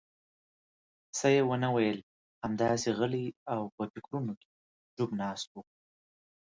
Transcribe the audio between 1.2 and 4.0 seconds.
یې ونه ویل، همداسې غلی او په